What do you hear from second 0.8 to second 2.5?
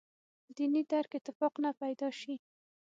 درک اتفاق نه پیدا شي.